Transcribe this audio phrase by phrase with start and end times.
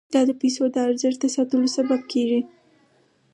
[0.13, 2.41] دا د پیسو د ارزښت ساتلو سبب کیږي.